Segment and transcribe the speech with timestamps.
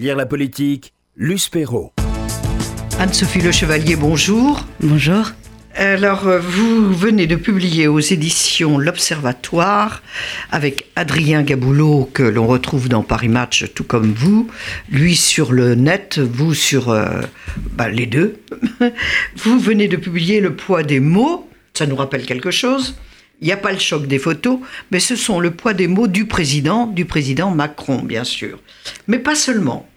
[0.00, 1.92] Lire la politique, Luce Perrault.
[2.98, 4.66] Anne-Sophie Le Chevalier, bonjour.
[4.80, 5.32] Bonjour.
[5.74, 10.02] Alors, euh, vous venez de publier aux éditions L'Observatoire
[10.50, 14.50] avec Adrien Gaboulot, que l'on retrouve dans Paris Match, tout comme vous.
[14.88, 17.20] Lui sur le net, vous sur euh,
[17.72, 18.40] bah, les deux.
[19.36, 21.46] vous venez de publier Le poids des mots.
[21.74, 22.94] Ça nous rappelle quelque chose.
[23.42, 24.60] Il n'y a pas le choc des photos,
[24.90, 28.60] mais ce sont le poids des mots du président, du président Macron, bien sûr.
[29.06, 29.89] Mais pas seulement.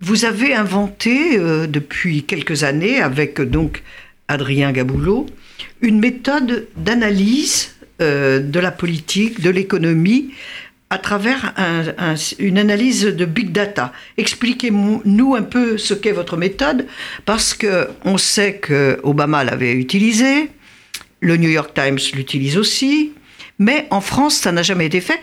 [0.00, 3.82] Vous avez inventé euh, depuis quelques années, avec donc
[4.28, 5.26] Adrien Gaboulot,
[5.80, 10.32] une méthode d'analyse euh, de la politique, de l'économie,
[10.88, 11.52] à travers
[12.38, 13.92] une analyse de big data.
[14.16, 16.86] Expliquez-nous un peu ce qu'est votre méthode,
[17.24, 20.48] parce que on sait que Obama l'avait utilisée,
[21.20, 23.12] le New York Times l'utilise aussi,
[23.58, 25.20] mais en France, ça n'a jamais été fait.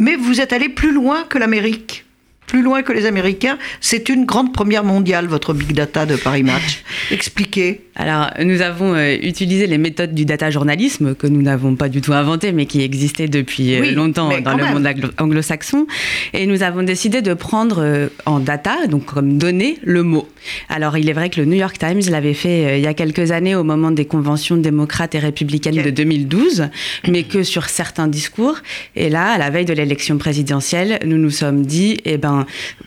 [0.00, 2.05] Mais vous êtes allé plus loin que l'Amérique
[2.46, 3.58] plus loin que les Américains.
[3.80, 6.82] C'est une grande première mondiale, votre big data de Paris Match.
[7.10, 7.80] Expliquez.
[7.96, 12.02] Alors, nous avons euh, utilisé les méthodes du data journalisme que nous n'avons pas du
[12.02, 14.86] tout inventé, mais qui existaient depuis euh, longtemps dans le monde
[15.18, 15.86] anglo-saxon.
[16.34, 20.28] Et nous avons décidé de prendre euh, en data, donc comme données, le mot.
[20.68, 23.32] Alors, il est vrai que le New York Times l'avait fait il y a quelques
[23.32, 26.68] années au moment des conventions démocrates et républicaines de 2012,
[27.08, 28.58] mais que sur certains discours.
[28.94, 32.35] Et là, à la veille de l'élection présidentielle, nous nous sommes dit, eh ben,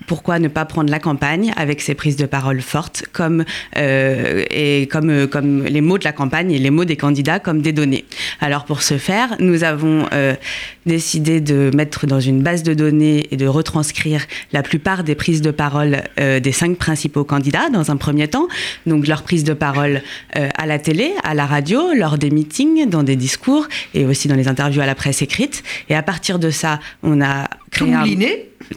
[0.08, 3.44] pourquoi ne pas prendre la campagne avec ses prises de parole fortes, comme
[3.76, 7.40] et comme comme, euh, comme les mots de la campagne et les mots des candidats
[7.40, 8.06] comme des données.
[8.42, 10.36] Alors pour ce faire, nous avons euh,
[10.86, 15.42] décidé de mettre dans une base de données et de retranscrire la plupart des prises
[15.42, 18.48] de parole euh, des cinq principaux candidats dans un premier temps.
[18.86, 20.02] Donc leur prise de parole
[20.34, 24.36] à la télé, à la radio, lors des meetings, dans des discours et aussi dans
[24.36, 25.64] les interviews à la presse écrite.
[25.90, 28.06] Et à partir de ça, on a créé un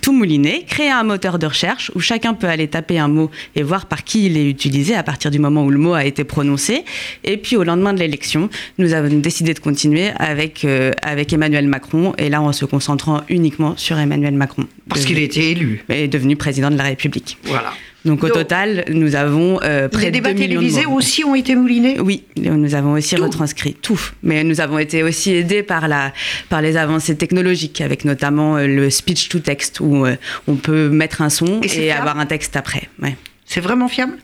[0.00, 3.62] tout mouliné, créer un moteur de recherche où chacun peut aller taper un mot et
[3.62, 6.24] voir par qui il est utilisé à partir du moment où le mot a été
[6.24, 6.84] prononcé.
[7.24, 11.66] Et puis au lendemain de l'élection, nous avons décidé de continuer avec, euh, avec Emmanuel
[11.66, 14.66] Macron et là en se concentrant uniquement sur Emmanuel Macron.
[14.88, 15.84] Parce qu'il a été élu.
[15.88, 17.38] Et devenu président de la République.
[17.44, 17.72] Voilà.
[18.04, 22.00] Donc au total, nous avons euh, près de 2 millions télévisés aussi ont été moulinés?
[22.00, 24.00] Oui, nous avons aussi retranscrit tout.
[24.22, 26.12] Mais nous avons été aussi aidés par, la,
[26.48, 30.16] par les avancées technologiques, avec notamment euh, le speech to text, où euh,
[30.48, 32.88] on peut mettre un son et, avoir un texte après.
[33.00, 33.16] Ouais.
[33.46, 34.14] C'est vraiment fiable?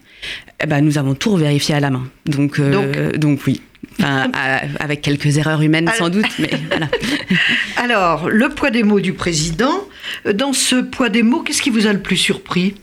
[0.62, 2.08] Eh ben, Nous avons tout vérifié à la main.
[2.26, 3.60] Donc, donc, donc oui.
[4.00, 4.30] Enfin,
[4.80, 6.88] avec quelques erreurs humaines sans doute, mais voilà.
[7.76, 9.84] Alors, le poids des mots du président.
[10.34, 12.74] Dans ce poids des mots, qu'est-ce qui vous a le plus surpris?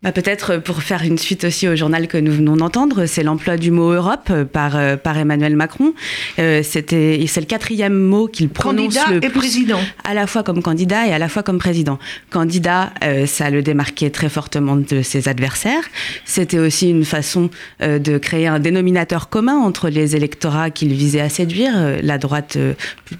[0.00, 3.56] Bah peut-être pour faire une suite aussi au journal que nous venons d'entendre, c'est l'emploi
[3.56, 5.92] du mot Europe par, euh, par Emmanuel Macron.
[6.38, 9.80] Euh, c'était, c'est le quatrième mot qu'il prononce candidat le et président.
[10.04, 11.98] à la fois comme candidat et à la fois comme président.
[12.30, 15.82] Candidat, euh, ça le démarquait très fortement de ses adversaires.
[16.24, 17.50] C'était aussi une façon
[17.82, 21.72] euh, de créer un dénominateur commun entre les électorats qu'il visait à séduire,
[22.02, 22.56] la droite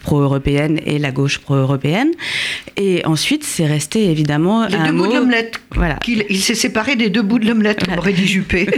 [0.05, 2.13] pro-européenne et la gauche pro-européenne.
[2.77, 5.09] Et ensuite, c'est resté évidemment les un deux mot.
[5.09, 5.61] De l'omelette.
[5.75, 5.99] Voilà.
[6.07, 8.69] il s'est séparé des deux bouts de l'omelette, comme dit Juppé.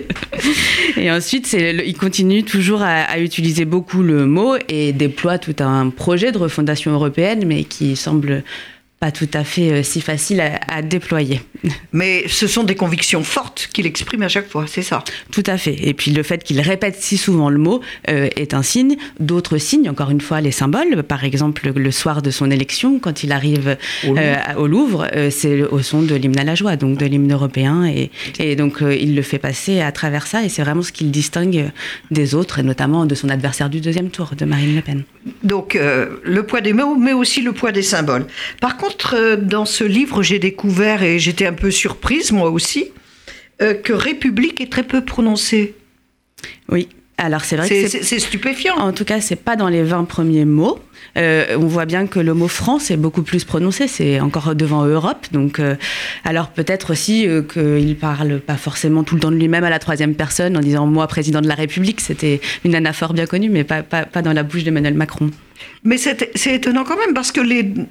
[0.96, 6.30] et ensuite, il continue toujours à, utiliser beaucoup le mot et déploie tout un projet
[6.30, 8.44] de refondation européenne, mais qui semble
[9.00, 11.40] pas tout à fait euh, si facile à, déployer.
[11.94, 15.02] Mais ce sont des convictions fortes qu'il exprime à chaque fois, c'est ça?
[15.32, 15.74] Tout à fait.
[15.82, 17.80] Et puis le fait qu'il répète si souvent le mot
[18.10, 18.96] euh, est un signe.
[19.18, 21.02] D'autres signes, encore une fois, les symboles.
[21.02, 25.80] Par exemple, le soir de son élection, quand il arrive au euh, Louvre, c'est au
[25.80, 27.86] son de l'hymne à la joie, donc de l'hymne européen.
[27.86, 30.44] Et, et donc il le fait passer à travers ça.
[30.44, 31.70] Et c'est vraiment ce qu'il distingue
[32.10, 35.04] des autres, et notamment de son adversaire du deuxième tour, de Marine Le Pen.
[35.42, 38.26] Donc le poids des mots, mais aussi le poids des symboles.
[38.60, 42.92] Par contre, euh, dans ce livre, j'ai découvert, et j'étais un peu surprise moi aussi,
[43.62, 45.74] euh, que République est très peu prononcé.
[46.68, 48.76] Oui, alors c'est vrai que c'est stupéfiant.
[48.76, 50.78] En tout cas, c'est pas dans les 20 premiers mots.
[51.16, 54.84] Euh, on voit bien que le mot France est beaucoup plus prononcé, c'est encore devant
[54.84, 55.26] Europe.
[55.32, 55.60] Donc,
[56.24, 60.14] alors peut-être aussi qu'il parle pas forcément tout le temps de lui-même à la troisième
[60.14, 62.00] personne en disant moi président de la République.
[62.00, 63.82] C'était une anaphore bien connue, mais pas,
[64.22, 65.30] dans la bouche d'Emmanuel Macron.
[65.84, 67.40] Mais c'est étonnant quand même parce que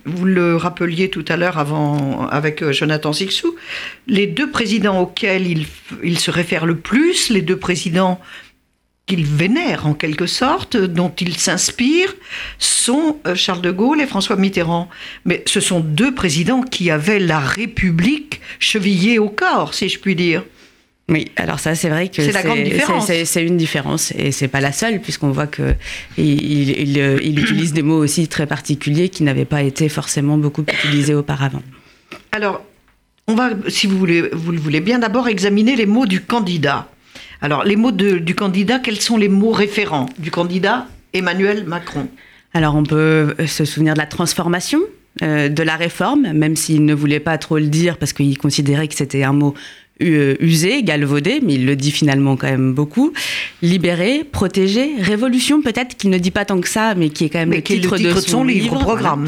[0.05, 3.55] vous le rappeliez tout à l'heure avant avec euh, Jonathan Sixou,
[4.07, 5.65] les deux présidents auxquels
[6.03, 8.19] il se réfère le plus, les deux présidents
[9.09, 12.15] qu'il vénère en quelque sorte, dont il s'inspire,
[12.59, 14.87] sont euh, Charles de Gaulle et François Mitterrand.
[15.25, 20.15] Mais ce sont deux présidents qui avaient la République chevillée au corps, si je puis
[20.15, 20.43] dire.
[21.09, 25.31] Oui, alors ça, c'est vrai que c'est une différence et c'est pas la seule puisqu'on
[25.31, 25.73] voit que
[26.19, 31.15] il, il, utilise des mots aussi très particuliers qui n'avaient pas été forcément beaucoup utilisés
[31.15, 31.63] auparavant.
[32.31, 32.61] Alors,
[33.27, 36.87] on va, si vous, voulez, vous le voulez bien, d'abord examiner les mots du candidat.
[37.41, 42.07] Alors, les mots du candidat, quels sont les mots référents du candidat Emmanuel Macron
[42.53, 44.79] Alors, on peut se souvenir de la transformation,
[45.21, 48.87] euh, de la réforme, même s'il ne voulait pas trop le dire parce qu'il considérait
[48.87, 49.57] que c'était un mot euh,
[49.99, 53.13] usé, galvaudé, mais il le dit finalement quand même beaucoup.
[53.61, 57.39] Libéré, protégé, révolution peut-être qu'il ne dit pas tant que ça, mais qui est quand
[57.39, 59.27] même le, titre de, son, livre, programme.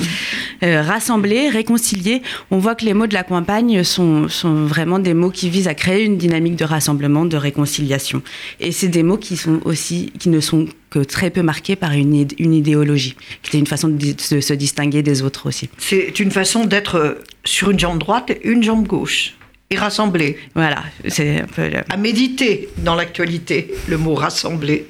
[0.64, 2.22] Euh, rassembler, réconcilier.
[2.52, 5.68] On voit que les mots de la campagne sont, sont vraiment des mots qui visent
[5.68, 8.22] à créer une dynamique de rassemblement, de réconciliation.
[8.60, 11.94] Et c'est des mots qui sont aussi, qui ne sont que très peu marqués par
[11.94, 15.70] une, une idéologie, qui est une façon de, de se distinguer des autres aussi.
[15.78, 19.36] C'est une façon d'être sur une jambe droite et une jambe gauche
[19.72, 20.38] et rassembler.
[20.54, 21.70] Voilà, c'est un peu.
[21.90, 24.88] À méditer dans l'actualité, le mot rassembler.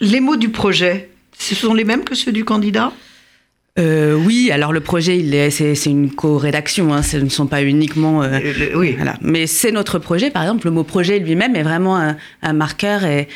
[0.00, 1.08] Les mots du projet,
[1.38, 2.92] ce sont les mêmes que ceux du candidat?
[3.76, 8.22] Euh, oui, alors le projet, c'est une co-rédaction, hein, ce ne sont pas uniquement.
[8.22, 8.38] Euh,
[8.76, 8.92] oui.
[8.92, 9.16] Voilà.
[9.20, 13.26] Mais c'est notre projet, par exemple, le mot projet lui-même est vraiment un, marqueur et,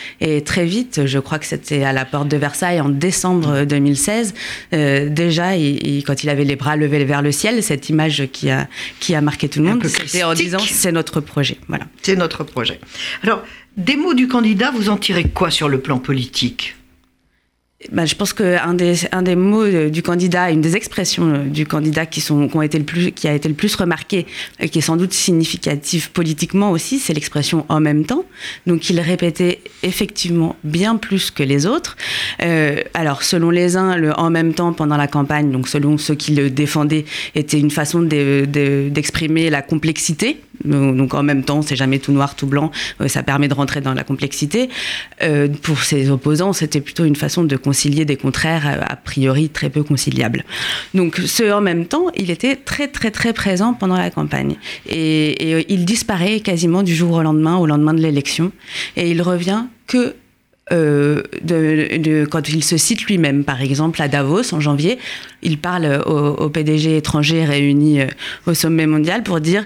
[0.45, 4.35] très vite, je crois que c'était à la porte de Versailles en décembre 2016,
[4.75, 5.55] euh, déjà,
[6.07, 8.69] quand il avait les bras levés vers le ciel, cette image qui a,
[9.01, 11.59] qui a marqué tout le monde, c'était en disant c'est notre projet.
[11.67, 11.87] Voilà.
[12.03, 12.79] C'est notre projet.
[13.25, 13.43] Alors,
[13.77, 16.77] des mots du candidat, vous en tirez quoi sur le plan politique?
[17.93, 22.07] Bah, je pense qu'un des, mots euh, du candidat, une des expressions euh, du candidat
[22.07, 24.27] qui, ont été le plus, qui a été le plus remarqué,
[24.59, 28.25] et qui est sans doute significatif politiquement aussi, c'est l'expression en même temps.
[28.67, 31.97] Donc il répétait effectivement bien plus que les autres.
[32.43, 36.17] Euh, alors selon les uns, le en même temps pendant la campagne, donc selon ceux
[36.17, 37.05] qui le défendaient,
[37.37, 40.41] était une façon d'exprimer de, la complexité.
[40.65, 42.73] Donc en même temps, c'est jamais tout noir, tout blanc.
[43.07, 44.69] ça permet de rentrer dans la complexité.
[45.63, 49.69] pour ses opposants, c'était plutôt une façon de concilier des contraires euh, a priori très
[49.69, 50.43] peu conciliables.
[50.95, 54.57] Donc ce en même temps, il était très très très présent pendant la campagne
[54.89, 58.53] et, euh, il disparaît quasiment du jour au lendemain, au lendemain de l'élection,
[58.97, 60.15] et il revient que
[60.73, 64.99] euh, de, quand il se cite lui-même, par exemple à Davos en janvier,
[65.43, 68.01] il parle aux, PDG étrangers réunis
[68.47, 69.65] au sommet mondial pour dire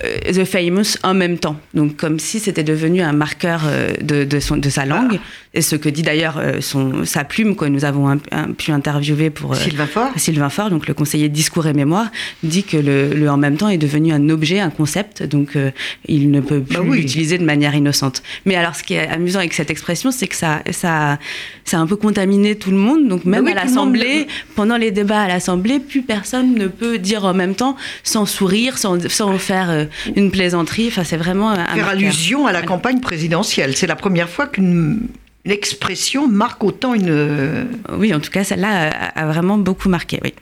[0.00, 1.56] The Famous en même temps.
[1.74, 3.62] Donc comme si c'était devenu un marqueur
[4.00, 5.20] de, de, son, de sa langue
[5.54, 6.60] et ce que dit d'ailleurs euh,
[7.04, 8.18] sa plume que nous avons
[8.56, 10.10] pu interviewer pour euh, Sylvain Faure.
[10.16, 12.10] Sylvain Faure, donc le conseiller discours et mémoire,
[12.42, 15.70] dit que le, en même temps est devenu un objet, un concept, donc euh,
[16.06, 18.22] il ne peut bah plus l'utiliser de manière innocente.
[18.46, 21.18] Mais alors, ce qui est amusant avec cette expression, c'est que ça, ça,
[21.64, 23.08] ça a un peu contaminé tout le monde.
[23.08, 27.24] Donc même bah à l'Assemblée, pendant les débats à l'Assemblée, plus personne ne peut dire
[27.24, 30.88] en même temps sans sourire, sans, sans faire une plaisanterie.
[30.88, 33.76] Enfin, c'est vraiment un faire allusion à la campagne présidentielle.
[33.76, 35.08] C'est la première fois qu'une
[35.44, 37.68] l'expression marque autant une...
[37.96, 40.34] Oui, en tout cas, celle-là a, vraiment beaucoup marqué, oui.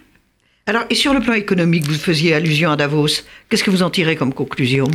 [0.67, 3.09] Alors, et sur le plan économique, vous faisiez allusion à Davos.
[3.49, 4.87] Qu'est-ce que vous en tirez comme conclusion?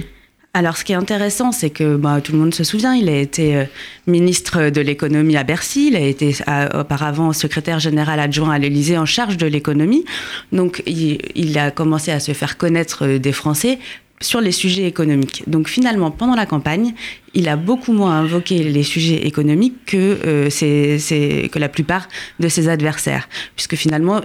[0.55, 3.17] Alors, ce qui est intéressant, c'est que bah, tout le monde se souvient, il a
[3.17, 3.65] été euh,
[4.07, 6.33] ministre de l'économie à Bercy, il a été
[6.73, 10.05] auparavant secrétaire général adjoint à l'Élysée en charge de l'économie.
[10.53, 13.79] Donc, il, il, a commencé à se faire connaître euh, des Français
[14.25, 15.43] sur les sujets économiques.
[15.47, 16.93] Donc finalement, pendant la campagne,
[17.33, 22.07] il a beaucoup moins invoqué les sujets économiques que, euh, que la plupart
[22.39, 24.21] de ses adversaires, puisque finalement,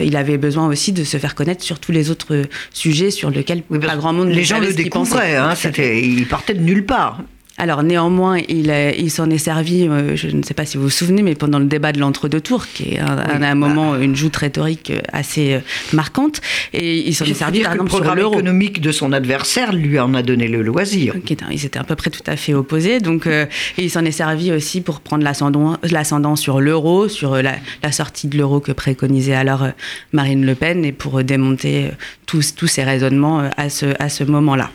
[0.00, 2.42] il avait besoin aussi de se faire connaître sur tous les autres
[2.72, 5.36] sujets sur lesquels pas grand monde les gens le découvraient.
[5.36, 7.22] Hein, il partait de nulle part.
[7.62, 10.90] Alors néanmoins, il, il s'en est servi, euh, je ne sais pas si vous vous
[10.90, 14.34] souvenez, mais pendant le débat de l'entre-deux tours, qui est un, un, moment, une joute
[14.34, 15.60] rhétorique euh, assez euh,
[15.92, 16.40] marquante,
[16.72, 20.12] et il s'en est servi par exemple le programme économique de son adversaire lui en
[20.14, 21.14] a donné le loisir.
[21.52, 23.46] ils étaient à peu près tout à fait opposés, donc et
[23.78, 27.54] il s'en est servi aussi pour prendre l'ascendant sur l'euro, sur la,
[27.84, 29.68] la, sortie de l'euro que préconisait alors
[30.10, 31.92] Marine Le Pen, et pour démonter
[32.26, 34.68] tous, tous ces raisonnements à ce, à ce moment-là.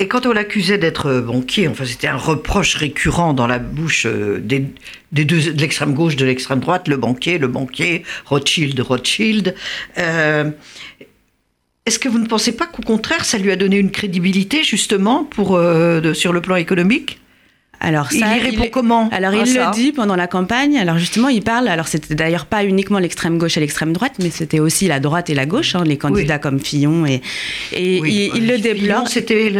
[0.00, 4.38] Et quand on l'accusait d'être banquier, enfin c'était un reproche récurrent dans la bouche euh,
[4.38, 4.64] des,
[5.10, 9.56] deux, de l'extrême gauche, de l'extrême droite, le banquier, le banquier, Rothschild, Rothschild.
[9.98, 10.50] Euh,
[11.84, 15.24] est-ce que vous ne pensez pas qu'au contraire, ça lui a donné une crédibilité justement
[15.24, 17.20] pour, euh, sur le plan économique?
[17.80, 20.76] Alors ça, il répond comment Alors il le dit pendant la campagne.
[20.78, 21.68] Alors justement, il parle.
[21.68, 25.30] Alors c'était d'ailleurs pas uniquement l'extrême gauche et l'extrême droite, mais c'était aussi la droite
[25.30, 27.22] et la gauche, hein, les candidats comme Fillon et
[27.72, 29.08] et il, le déplore.
[29.08, 29.52] C'était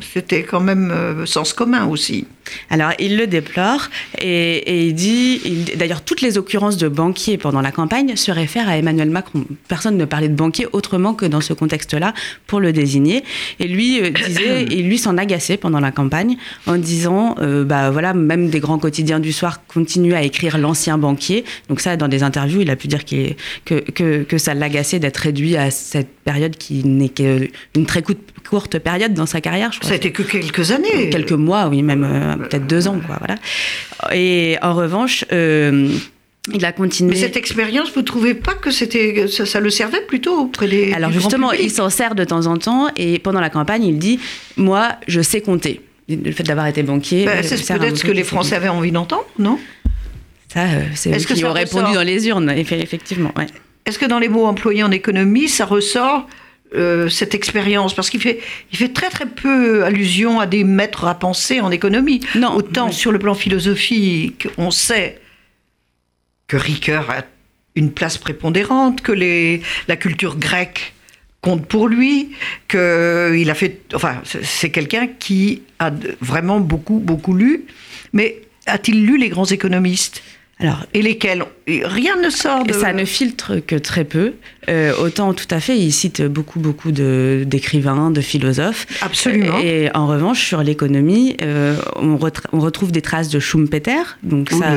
[0.00, 2.26] c'était quand même euh, sens commun aussi.
[2.70, 3.88] Alors il le déplore
[4.20, 5.40] et, et il dit.
[5.76, 9.44] D'ailleurs, toutes les occurrences de banquiers pendant la campagne se réfèrent à Emmanuel Macron.
[9.68, 12.14] Personne ne parlait de banquier autrement que dans ce contexte-là
[12.46, 13.24] pour le désigner.
[13.60, 16.36] Et lui euh, disait, et lui s'en agaçait pendant la campagne
[16.66, 17.34] en disant.
[17.40, 21.44] Euh, bah voilà, même des grands quotidiens du soir continuent à écrire l'ancien banquier.
[21.68, 25.18] Donc ça, dans des interviews, il a pu dire que, que, que ça l'agaçait d'être
[25.18, 29.72] réduit à cette période qui n'est qu'une très courte, courte période dans sa carrière.
[29.72, 29.90] Je crois.
[29.90, 31.10] Ça été que quelques années.
[31.10, 33.18] Quelques mois, oui, même peut-être deux ans, quoi.
[33.18, 33.36] Voilà.
[34.12, 35.24] Et en revanche.
[36.54, 37.10] Il a continué.
[37.10, 41.12] Mais cette expérience, vous trouvez pas que c'était ça, le servait plutôt auprès des Alors
[41.12, 44.18] justement, il s'en sert de temps en temps et pendant la campagne, il dit
[44.56, 45.80] moi, je sais compter.
[46.08, 47.26] Le fait d'avoir été banquier.
[47.26, 49.58] Ben, c'est peut-être ce que les Français avaient envie d'entendre, non?
[50.50, 53.32] Ça, euh, c'est eux qui ont répondu dans les urnes, effectivement.
[53.36, 53.46] Ouais.
[53.84, 56.26] Est-ce que dans les mots employés en économie, ça ressort
[56.74, 58.40] euh, cette expérience Parce qu'il fait,
[58.72, 62.20] il fait très très peu allusion à des maîtres à penser en économie.
[62.34, 65.20] Non, Autant sur le plan philosophique, on sait
[66.46, 67.22] que Ricoeur a
[67.74, 70.94] une place prépondérante, que les, la culture grecque
[71.40, 72.30] compte pour lui,
[72.66, 77.66] que il a fait, enfin, c'est quelqu'un qui a vraiment beaucoup beaucoup lu,
[78.12, 80.22] mais a-t-il lu les grands économistes?
[80.60, 81.44] Alors, et lesquels
[81.84, 82.72] Rien ne sort de...
[82.72, 84.34] Ça ne filtre que très peu.
[84.70, 88.86] Euh, autant, tout à fait, il cite beaucoup, beaucoup d'écrivains, de, philosophes.
[89.02, 89.58] Absolument.
[89.58, 92.18] Et en revanche, sur l'économie, euh, on,
[92.52, 94.16] on, retrouve des traces de Schumpeter.
[94.22, 94.76] Donc ça,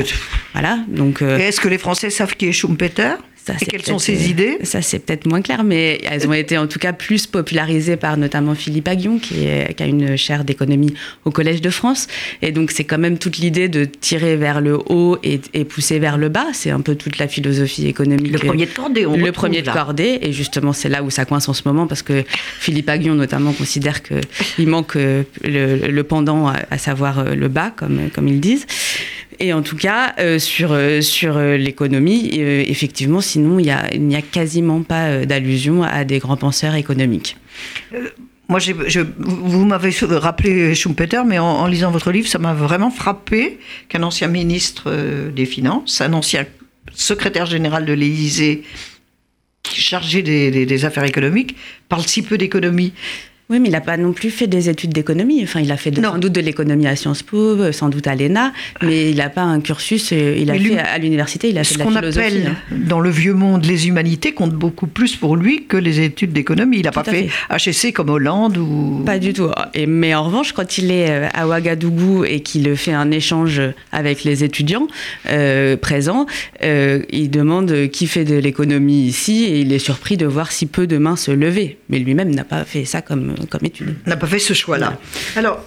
[0.54, 0.80] voilà.
[0.90, 1.22] Donc.
[1.22, 3.16] Euh, Est-ce que les Français savent qui est Schumpeter?
[3.50, 6.68] Et quelles sont ses idées Ça, c'est peut-être moins clair, mais elles ont été en
[6.68, 10.94] tout cas plus popularisées par notamment Philippe Aguillon, qui, a une chaire d'économie
[11.26, 12.08] au Collège de France.
[12.42, 16.18] Et donc, c'est quand même toute l'idée de tirer vers le haut et, pousser vers
[16.18, 16.48] le bas.
[16.54, 18.34] C'est un peu toute la philosophie économique.
[18.34, 20.20] Le premier de cordée, on Le premier de cordée.
[20.22, 22.24] Et justement, c'est là où ça coince en ce moment, parce que
[22.60, 28.10] Philippe Aguillon, notamment, considère qu'il manque euh, le, pendant, à, savoir euh, le bas, comme,
[28.14, 28.66] comme ils disent.
[29.42, 34.20] Et en tout cas, euh, sur, euh, sur euh, l'économie, effectivement, sinon, il n'y a,
[34.20, 37.38] a quasiment pas d'allusion à des grands penseurs économiques.
[38.48, 38.60] Moi,
[39.18, 44.28] vous m'avez rappelé Schumpeter, mais en, lisant votre livre, ça m'a vraiment frappé qu'un ancien
[44.28, 44.94] ministre
[45.34, 46.46] des Finances, un ancien
[46.94, 48.64] secrétaire général de l'Élysée,
[49.74, 51.56] chargé des, des, affaires économiques,
[51.90, 52.94] parle si peu d'économie.
[53.52, 55.42] Oui, mais il n'a pas non plus fait des études d'économie.
[55.44, 58.16] Enfin, il a fait sans doute de l'économie à Sciences Po, euh, sans doute à
[58.16, 60.14] l'ENA, mais il n'a pas un cursus.
[60.14, 62.14] Euh, il a fait à l'université, il a fait de la philosophie.
[62.14, 62.76] Ce qu'on appelle hein.
[62.88, 66.78] dans le vieux monde les humanités compte beaucoup plus pour lui que les études d'économie.
[66.78, 69.04] Il n'a pas fait, HSC comme Hollande ou.
[69.06, 69.50] Pas du tout.
[69.74, 73.62] Et, mais en revanche, quand il est euh, à Ouagadougou et qu'il fait un échange
[73.92, 74.88] avec les étudiants
[75.82, 76.26] présents,
[76.64, 80.88] il demande qui fait de l'économie ici et il est surpris de voir si peu
[80.88, 81.80] de mains se lever.
[81.90, 83.96] Mais lui-même n'a pas fait ça comme comme étude.
[84.06, 84.98] N'a pas fait ce choix-là.
[85.36, 85.64] Alors,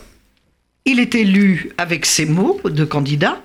[0.85, 3.41] il est élu avec ces mots de candidat.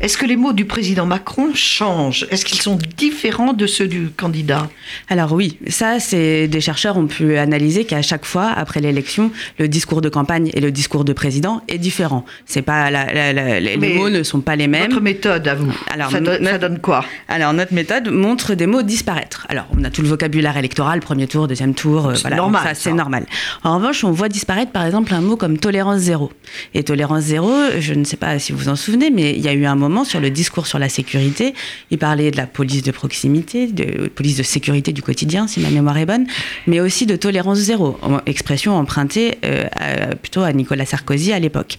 [0.00, 2.26] Est-ce que les mots du président Macron changent?
[2.30, 4.68] Est-ce qu'ils sont différents de ceux du candidat?
[5.08, 9.68] Alors oui, ça, c'est des chercheurs ont pu analyser qu'à chaque fois, après l'élection, le
[9.68, 12.24] discours de campagne et le discours de président est différent.
[12.46, 14.90] C'est pas les mots ne sont pas les mêmes.
[14.90, 17.04] Votre méthode, à vous, alors, ça, donne, quoi?
[17.28, 19.46] Alors notre méthode montre des mots disparaître.
[19.48, 22.62] Alors on a tout le vocabulaire électoral, premier tour, deuxième tour, euh, c'est normal.
[22.64, 23.26] Ça, c'est normal.
[23.64, 26.32] En revanche, on voit disparaître par exemple un mot comme tolérance zéro.
[26.74, 29.48] Et tolérance zéro, je ne sais pas si vous vous en souvenez, mais il y
[29.48, 31.54] a eu un moment sur le discours sur la sécurité.
[31.90, 35.70] Il parlait de la police de proximité, de police de sécurité du quotidien, si ma
[35.70, 36.26] mémoire est bonne,
[36.66, 41.74] mais aussi de tolérance zéro, expression empruntée euh, plutôt à Nicolas Sarkozy à l'époque.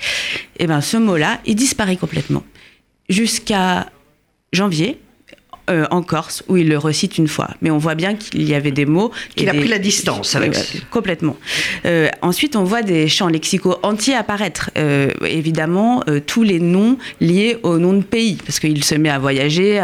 [0.57, 2.43] Et eh bien ce mot-là, il disparaît complètement.
[3.09, 3.89] Jusqu'à
[4.53, 4.99] janvier,
[5.69, 7.51] euh, en Corse, où il le recite une fois.
[7.61, 9.11] Mais on voit bien qu'il y avait des mots.
[9.35, 10.55] Qu'il a pris la distance avec.
[10.89, 11.37] complètement.
[11.85, 14.71] Euh, ensuite, on voit des champs lexicaux entiers apparaître.
[14.77, 19.19] Euh, évidemment, tous les noms liés au nom de pays, parce qu'il se met à
[19.19, 19.81] voyager.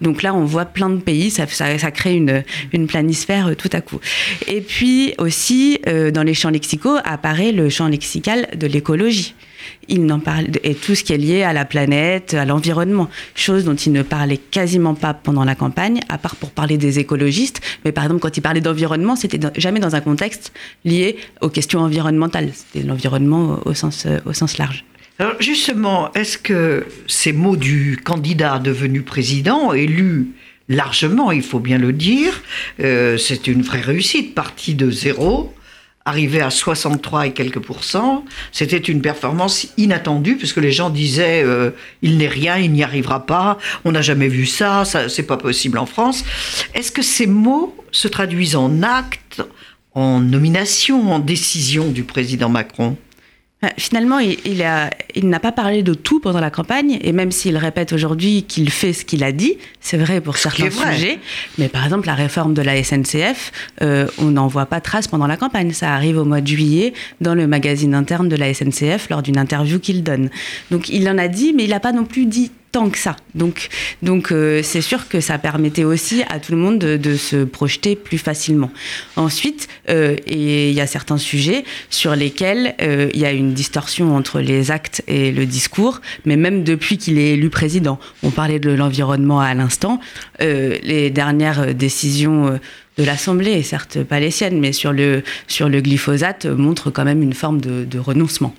[0.00, 1.30] Donc là, on voit plein de pays.
[1.30, 4.00] Ça, ça, crée une, une, planisphère tout à coup.
[4.48, 9.34] Et puis aussi, dans les champs lexicaux, apparaît le champ lexical de l'écologie
[9.88, 13.64] il n'en parle et tout ce qui est lié à la planète, à l'environnement, chose
[13.64, 17.60] dont il ne parlait quasiment pas pendant la campagne, à part pour parler des écologistes.
[17.84, 20.52] Mais par exemple, quand il parlait d'environnement, c'était jamais dans un contexte
[20.84, 22.50] lié aux questions environnementales.
[22.54, 24.84] C'était l'environnement au sens, euh, au sens large.
[25.18, 30.32] Alors justement, est-ce que ces mots du candidat devenu président, élu
[30.68, 32.40] largement, il faut bien le dire,
[32.80, 35.54] euh, c'est une vraie réussite, parti de zéro,
[36.04, 41.70] arrivé à 63 et quelques pourcents, c'était une performance inattendue puisque les gens disaient euh,
[42.02, 45.36] il n'est rien, il n'y arrivera pas, on n'a jamais vu ça, ça c'est pas
[45.36, 46.24] possible en France.
[46.74, 49.42] Est-ce que ces mots se traduisent en actes,
[49.94, 52.96] en nomination, en décision du président Macron?
[53.76, 54.58] Finalement, il,
[55.28, 58.92] n'a pas parlé de tout pendant la campagne, et même s'il répète aujourd'hui qu'il fait
[58.92, 61.18] ce qu'il a dit, c'est vrai pour certains sujets,
[61.58, 63.52] mais par exemple la réforme de la SNCF,
[63.82, 65.72] euh, on n'en voit pas trace pendant la campagne.
[65.72, 69.38] Ça arrive au mois de juillet dans le magazine interne de la SNCF lors d'une
[69.38, 70.30] interview qu'il donne.
[70.70, 73.16] Donc il en a dit, mais il n'a pas non plus dit tant que ça.
[73.34, 73.68] Donc,
[74.02, 77.94] donc euh, c'est sûr que ça permettait aussi à tout le monde de, se projeter
[77.94, 78.70] plus facilement.
[79.16, 83.52] Ensuite, euh, et il y a certains sujets sur lesquels euh, il y a une
[83.52, 88.00] distorsion entre les actes et le discours, mais même depuis qu'il est élu président.
[88.22, 90.00] On parlait de l'environnement à l'instant.
[90.40, 92.58] les dernières décisions
[92.98, 97.22] de l'Assemblée, certes pas les siennes, mais sur le, sur le glyphosate, montrent quand même
[97.22, 98.54] une forme de renoncement.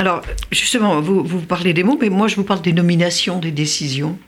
[0.00, 3.50] Alors, justement, vous, vous parlez des mots, mais moi, je vous parle des nominations, des
[3.50, 4.18] décisions.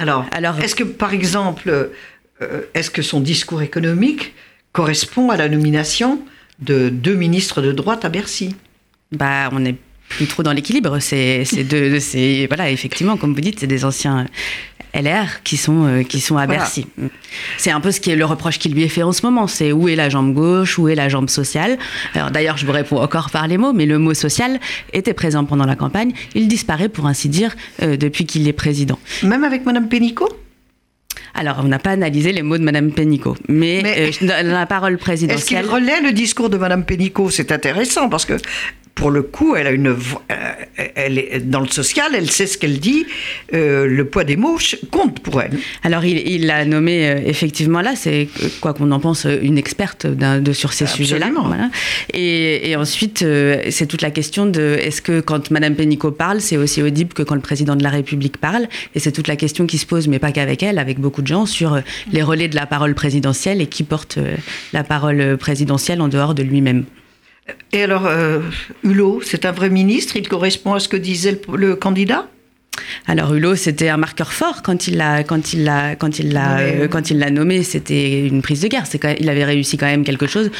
[0.00, 1.70] Alors, Alors est-ce que, par exemple,
[2.42, 4.34] euh, est-ce que son discours économique
[4.72, 6.20] correspond à la nomination
[6.58, 8.56] de deux ministres de droite à Bercy?
[9.12, 9.76] Bah, on n'est
[10.08, 10.98] plus trop dans l'équilibre.
[10.98, 14.26] C'est, c'est voilà, effectivement, comme vous dites, c'est des anciens
[14.94, 16.86] LR qui sont, euh, qui sont à Bercy.
[17.58, 19.46] C'est un peu ce qui est le reproche qui lui est fait en ce moment.
[19.46, 21.78] C'est où est la jambe gauche, où est la jambe sociale.
[22.14, 24.58] Alors d'ailleurs, je vous réponds encore par les mots, mais le mot social
[24.92, 26.12] était présent pendant la campagne.
[26.34, 28.98] Il disparaît, pour ainsi dire, euh, depuis qu'il est président.
[29.22, 30.28] Même avec Madame Pénicaud?
[31.34, 34.98] Alors, on n'a pas analysé les mots de Madame Pénicaud, mais, mais euh, la parole
[34.98, 35.58] présidentielle.
[35.60, 37.30] Est-ce qu'il relaie le discours de Madame Pénicaud?
[37.30, 38.34] C'est intéressant parce que
[38.94, 39.94] pour le coup, elle a une euh,
[40.94, 43.06] elle est dans le social, elle sait ce qu'elle dit.
[43.54, 44.58] Euh, le poids des mots
[44.90, 45.52] compte pour elle.
[45.82, 48.28] Alors il l'a nommée euh, effectivement là, c'est
[48.60, 51.30] quoi qu'on en pense, une experte de, sur ces sujets-là.
[52.12, 53.24] Et, ensuite,
[53.70, 57.22] c'est toute la question de est-ce que quand Madame Pénicaud parle, c'est aussi audible que
[57.22, 58.68] quand le président de la République parle?
[58.94, 61.26] Et c'est toute la question qui se pose, mais pas qu'avec elle, avec beaucoup de
[61.26, 61.80] gens, sur
[62.12, 64.18] les relais de la parole présidentielle et qui porte
[64.72, 66.84] la parole présidentielle en dehors de lui-même.
[67.72, 68.40] Et alors, euh,
[68.84, 72.28] Hulot, c'est un vrai ministre Il correspond à ce que disait le, candidat?
[73.06, 76.58] Alors Hulot, c'était un marqueur fort quand il l'a quand il l'a quand il l'a
[76.60, 77.62] euh, quand il l'a nommé.
[77.62, 78.86] C'était une prise de guerre.
[78.86, 80.50] C'est il avait réussi quand même quelque chose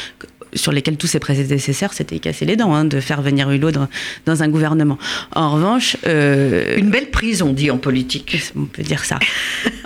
[0.54, 4.42] sur lesquels tous ses prédécesseurs s'étaient cassés les dents, hein, de faire venir Hulot dans,
[4.42, 4.98] un gouvernement.
[5.34, 5.96] En revanche...
[6.06, 8.52] Euh, une belle prise, on dit en politique.
[8.56, 9.18] On peut dire ça.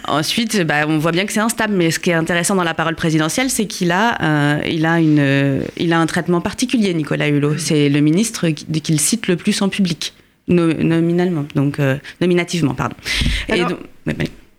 [0.06, 2.74] Ensuite, bah, on voit bien que c'est instable, mais ce qui est intéressant dans la
[2.74, 7.28] parole présidentielle, c'est qu'il a, euh, il a, une, il a un traitement particulier, Nicolas
[7.28, 7.56] Hulot.
[7.58, 10.12] C'est le ministre qu'il cite le plus en public,
[10.48, 12.96] nominalement, donc euh, nominativement, pardon.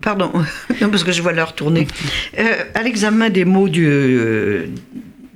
[0.02, 0.32] Pardon,
[0.80, 1.88] parce que je vois l'heure tourner.
[2.74, 4.68] à l'examen des mots du,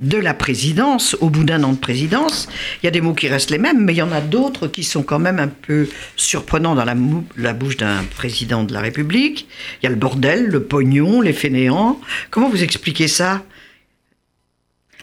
[0.02, 2.48] de la présidence, au bout d'un an de présidence,
[2.82, 4.68] il y a des mots qui restent les mêmes, mais il y en a d'autres
[4.68, 9.48] qui sont quand même un peu surprenants dans la, bouche d'un président de la République.
[9.82, 12.00] Il y a le bordel, le pognon, les fainéants.
[12.30, 13.44] Comment vous expliquez ça?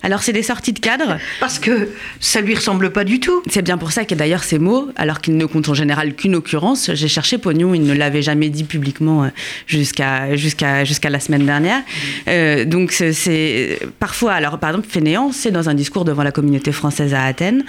[0.02, 1.18] Alors c'est des sorties de cadre.
[1.40, 1.88] Parce que
[2.20, 3.42] ça lui ressemble pas du tout.
[3.48, 6.37] C'est bien pour ça que d'ailleurs ces mots, alors qu'ils ne comptent en général qu'une
[6.37, 9.28] occurrence, j'ai cherché Pognon, il ne l'avait jamais dit publiquement euh,
[9.66, 11.80] jusqu'à jusqu'à jusqu'à la semaine dernière.
[12.28, 16.72] Euh, donc c'est parfois, alors par exemple fainéant, c'est dans un discours devant la communauté
[16.72, 17.64] française à Athènes.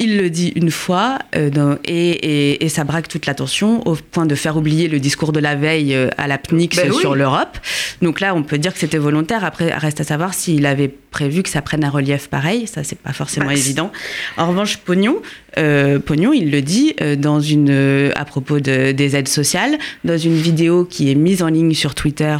[0.00, 4.56] Il le dit une fois euh, et, ça braque toute l'attention au point de faire
[4.56, 7.58] oublier le discours de la veille à la PNIX ben sur l'Europe.
[8.00, 9.44] Donc là, on peut dire que c'était volontaire.
[9.44, 12.66] Après, reste à savoir s'il avait prévu que ça prenne un relief pareil.
[12.66, 13.90] Ça, c'est pas forcément évident.
[14.36, 15.16] En revanche, Pognon,
[15.56, 20.84] euh, Pognon, il le dit dans une, à propos des aides sociales, dans une vidéo
[20.84, 22.36] qui est mise en ligne sur Twitter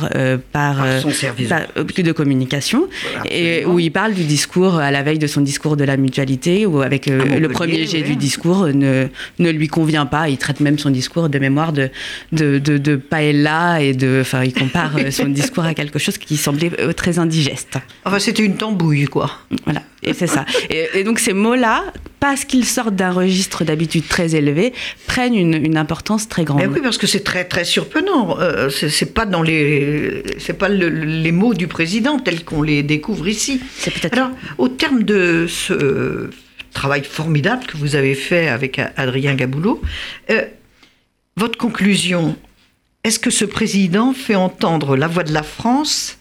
[0.53, 2.89] par, son service de communication,
[3.31, 6.67] et où il parle du discours à la veille de son discours de la mutualité,
[6.67, 10.29] ou avec le premier jet du discours ne, ne lui convient pas.
[10.29, 11.91] Il traite même son discours de mémoire de,
[12.33, 14.19] de, de, paella et de.
[14.21, 17.79] Enfin, il compare euh, son discours à quelque chose qui semblait euh, très indigeste.
[18.05, 19.31] Enfin, c'était une tambouille, quoi.
[19.65, 20.45] Voilà, et c'est ça.
[20.69, 21.85] Et, donc, ces mots-là,
[22.21, 24.73] parce qu'ils sortent d'un registre d'habitude très élevé,
[25.07, 26.61] prennent une, une, importance très grande.
[26.61, 28.39] Mais oui, parce que c'est très, très surprenant.
[28.41, 30.23] Euh, c'est pas dans les.
[30.39, 33.61] C'est pas les mots du président tels qu'on les découvre ici.
[34.13, 36.31] Alors, au terme de ce
[36.73, 39.83] travail formidable que vous avez fait avec Adrien Gaboulot.
[40.31, 40.45] Euh,
[41.37, 42.37] votre conclusion,
[43.05, 46.19] est-ce que ce président fait entendre la voix de la France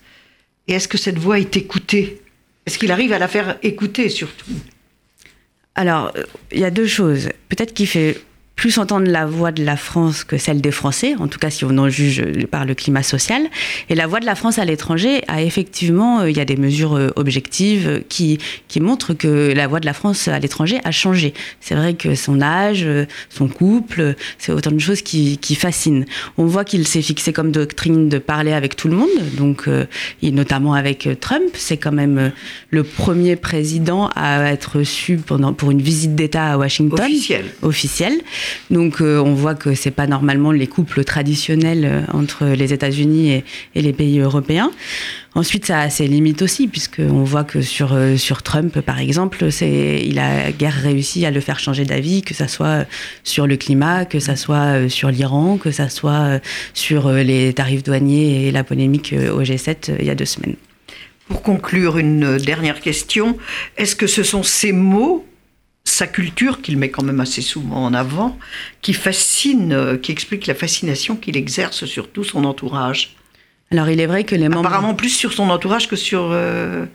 [0.67, 2.21] et est-ce que cette voix est écoutée?
[2.67, 4.51] Est-ce qu'il arrive à la faire écouter surtout?
[5.73, 6.11] Alors,
[6.51, 7.29] il y a deux choses.
[7.47, 8.19] Peut-être qu'il fait
[8.57, 11.63] plus entendre la voix de la France que celle des Français, en tout cas si
[11.63, 13.43] on en juge par le climat social.
[13.87, 16.57] Et la voix de la France à l'étranger a effectivement, euh, il y a des
[16.57, 20.91] mesures euh, objectives qui, qui montrent que la voix de la France à l'étranger a
[20.91, 21.35] changé.
[21.61, 26.05] C'est vrai que son âge, euh, son couple, c'est autant de choses qui, qui fascinent.
[26.39, 29.69] On voit qu'il s'est fixé comme doctrine de parler avec tout le monde, donc
[30.23, 31.43] et notamment avec Trump.
[31.53, 32.31] C'est quand même
[32.71, 36.99] le premier président à être reçu pendant, pour une visite d'État à Washington.
[37.05, 37.45] Officielle.
[37.61, 38.21] Officielle.
[38.69, 43.43] Donc on voit que c'est pas normalement les couples traditionnels entre les États-Unis
[43.75, 44.71] et, les pays européens.
[45.35, 50.17] Ensuite, ça a ses limites aussi, puisqu'on voit que sur, sur Trump, par exemple, il
[50.17, 52.85] a guère réussi à le faire changer d'avis, que ça soit
[53.23, 56.41] sur le climat, que ça soit sur l'Iran, que ça soit
[56.73, 60.55] sur les tarifs douaniers et la polémique au G7 il y a deux semaines.
[61.27, 63.37] Pour conclure, une dernière question.
[63.77, 65.25] Est-ce que ce sont ces mots,
[65.89, 68.37] sa culture, qu'il met quand même assez souvent en avant,
[68.81, 73.17] qui fascinent, qui expliquent la fascination qu'il exerce sur tout son entourage
[73.71, 74.67] alors il est vrai que les membres...
[74.67, 76.85] Apparemment plus sur son entourage que sur euh,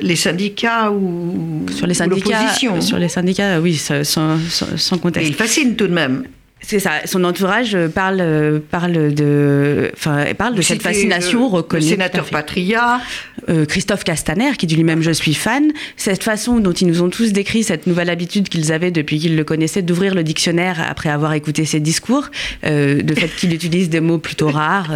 [0.00, 2.54] les syndicats ou sur les syndicats.
[2.80, 4.38] Sur les syndicats, oui, sans, sans,
[4.76, 5.28] sans conteste.
[5.28, 6.24] il fascine tout de même.
[6.60, 6.92] C'est ça.
[7.04, 11.82] Son entourage parle, parle de, enfin, parle de cette fascination reconnue.
[11.82, 13.00] Le sénateur Patria.
[13.48, 15.72] Euh, Christophe Castaner, qui dit lui-même Je suis fan.
[15.96, 19.36] Cette façon dont ils nous ont tous décrit cette nouvelle habitude qu'ils avaient depuis qu'ils
[19.36, 22.30] le connaissaient d'ouvrir le dictionnaire après avoir écouté ses discours,
[22.64, 24.90] euh, le fait qu'il utilise des mots plutôt rares,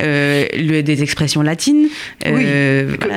[0.00, 1.88] euh, des expressions latines.
[2.26, 2.44] Oui,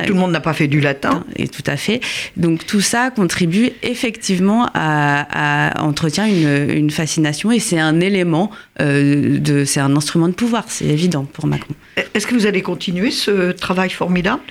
[0.06, 1.24] tout le monde n'a pas fait du latin.
[1.36, 2.00] Et tout à fait.
[2.36, 8.50] Donc tout ça contribue effectivement à, à entretenir une, une fascination et c'est un élément,
[8.80, 11.74] euh, de, c'est un instrument de pouvoir, c'est évident pour Macron.
[12.14, 14.42] Est-ce que vous allez continuer ce travail formidable?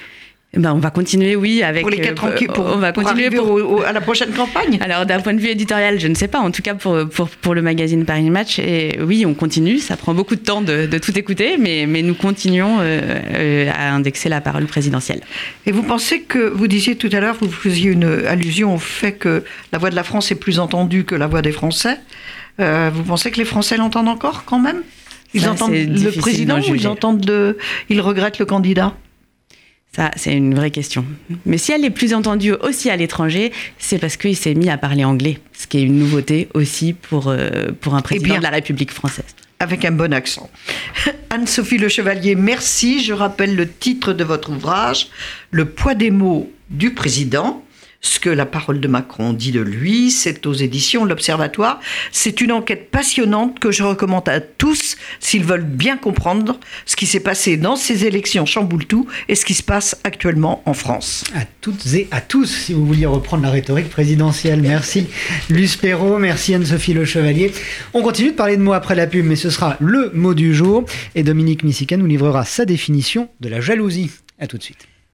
[0.59, 1.81] Ben, on va continuer, oui, avec.
[1.81, 4.79] Pour les quatre euh, pour, on va continuer pour, à la prochaine campagne.
[4.81, 6.39] Alors, d'un point de vue éditorial, je ne sais pas.
[6.39, 9.79] En tout cas, pour, pour, pour, le magazine Paris Match, et oui, on continue.
[9.79, 13.93] Ça prend beaucoup de temps de, de tout écouter, mais, mais nous continuons euh, à
[13.93, 15.21] indexer la parole présidentielle.
[15.65, 19.13] Et vous pensez que vous disiez tout à l'heure, vous faisiez une allusion au fait
[19.13, 21.97] que la voix de la France est plus entendue que la voix des Français.
[22.59, 24.81] Euh, vous pensez que les Français l'entendent encore quand même?
[25.33, 28.93] Ils entendent le président ou ils entendent de, ils regrettent le candidat?
[29.93, 31.05] Ça, c'est une vraie question.
[31.45, 34.77] Mais si elle est plus entendue aussi à l'étranger, c'est parce qu'il s'est mis à
[34.77, 38.43] parler anglais, ce qui est une nouveauté aussi pour, euh, pour un eh président de
[38.43, 39.25] la République française.
[39.59, 40.49] Avec un bon accent.
[41.29, 43.03] Anne-Sophie Le Chevalier, merci.
[43.03, 45.09] Je rappelle le titre de votre ouvrage,
[45.51, 47.61] Le poids des mots du président
[48.01, 50.11] ce que la parole de Macron dit de lui.
[50.11, 51.79] C'est aux éditions L'Observatoire.
[52.11, 57.05] C'est une enquête passionnante que je recommande à tous s'ils veulent bien comprendre ce qui
[57.05, 61.23] s'est passé dans ces élections chamboule tout et ce qui se passe actuellement en France.
[61.35, 64.61] À toutes et à tous, si vous vouliez reprendre la rhétorique présidentielle.
[64.61, 65.07] Merci
[65.49, 67.51] Luce Perrault, merci Anne-Sophie Le Chevalier.
[67.93, 70.53] On continue de parler de mots après la pub, mais ce sera le mot du
[70.53, 70.85] jour
[71.15, 74.11] et Dominique Missica nous livrera sa définition de la jalousie.
[74.39, 74.87] À tout de suite.